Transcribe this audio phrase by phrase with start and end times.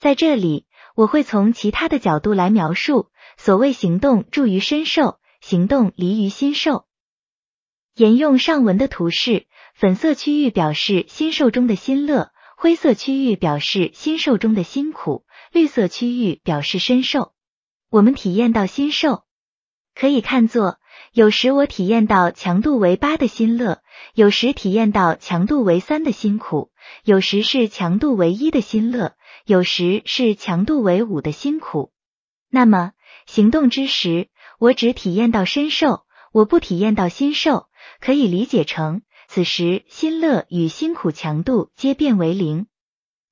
[0.00, 0.64] 在这里，
[0.96, 6.86] 我会从其他的角度来描述所谓行动助于身受，行动离于心受。
[7.94, 17.34] 沿用上文的图示，粉色区域表示心受中的心乐，灰色区域表示心受中的辛苦，绿色区域表示身受。
[17.90, 19.24] 我们体验到心受，
[19.94, 20.79] 可以看作
[21.12, 23.82] 有时我体验到强度为八的心乐，
[24.14, 26.70] 有时体验到强度为三的辛苦，
[27.04, 29.14] 有时是强度为一的心乐，
[29.44, 31.92] 有时是强度为五的辛苦。
[32.48, 32.92] 那么
[33.26, 34.28] 行动之时，
[34.58, 37.66] 我只体验到身受，我不体验到心受，
[38.00, 42.66] 可以理解成此时心乐与辛苦强度皆变为零。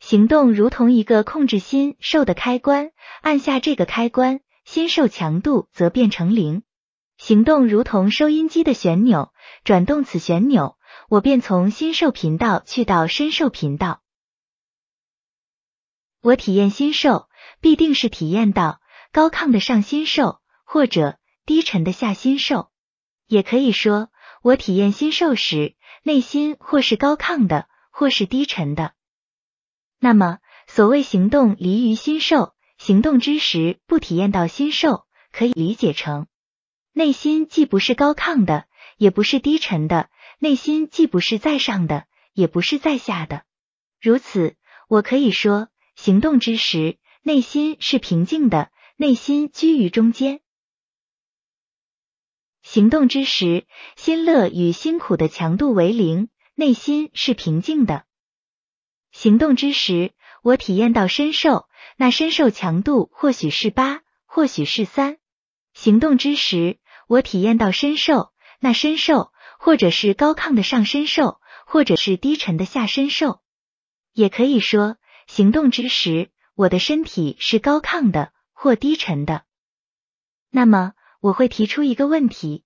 [0.00, 2.90] 行动如同一个控制心受的开关，
[3.22, 6.62] 按下这个开关，心受强度则变成零。
[7.16, 9.32] 行动如同收音机的旋钮，
[9.64, 10.76] 转动此旋钮，
[11.08, 14.02] 我便从心受频道去到身受频道。
[16.20, 17.28] 我体验心受，
[17.60, 18.80] 必定是体验到
[19.12, 22.70] 高亢的上心受，或者低沉的下心受。
[23.26, 24.08] 也可以说，
[24.42, 28.92] 我体验心受时，内心或是高亢的，或是低沉的。
[29.98, 36.26] 那么，所谓行动离于心受，行动之时不体验到心受，可以理解成
[36.96, 43.44] 内心既不是高亢的，也不是低沉的，内心既不是在上的，也不是在下的。
[44.00, 44.54] 如此，
[44.88, 50.40] 我可以说，行动之时，内心是平静的，内心居于中间。
[52.62, 58.04] 行动之时，心乐与辛苦的强度为零，内心是平静的。
[59.10, 60.12] 行动之时，
[60.44, 65.18] 我体验到身受，那身受强度或许是八，或许是三。
[65.72, 73.40] 行动之时，我体验到身受，那身受或者是高亢的上身受，或者是低沉的下身受。
[74.12, 79.44] 也可以说，行动之时，我的身体是高亢的或低沉的。
[80.50, 82.64] 那么，我会提出一个问题：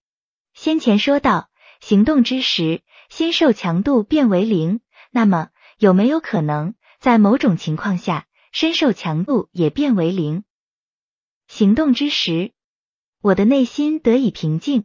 [0.54, 1.48] 先前说到，
[1.80, 5.48] 行动之时，心受强度变为零，那么。
[5.78, 10.42] 有没有可能在某种情况下，身受强度也变为零？
[11.46, 12.52] 行动之时，
[13.20, 14.84] 我的内心得以平静。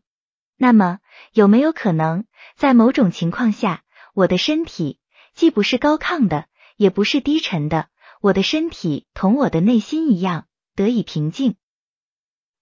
[0.58, 1.00] 那么，
[1.34, 3.84] 有没有可能在某种情况下，
[4.14, 5.00] 我的身体
[5.34, 7.90] 既不是高亢的，也不是低沉的，
[8.22, 11.56] 我的身体同我的内心一样得以平静？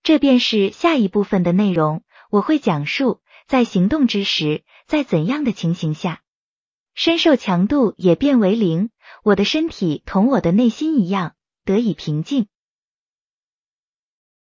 [0.03, 2.03] 这便是下一部分的内容。
[2.29, 6.21] 我会讲述在行动之时，在怎样的情形下。
[6.93, 8.89] 身受强度也变为零，
[9.23, 12.47] 我的身体同我的内心一样得以平静。